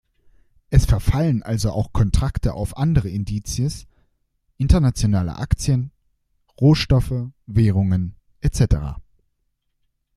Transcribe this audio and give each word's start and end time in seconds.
Es 0.71 0.85
verfallen 0.87 1.43
also 1.43 1.69
auch 1.71 1.93
Kontrakte 1.93 2.55
auf 2.55 2.75
andere 2.75 3.07
Indizes, 3.09 3.85
internationale 4.57 5.35
Aktien, 5.35 5.91
Rohstoffe, 6.59 7.29
Währungen 7.45 8.15
etc. 8.39 8.95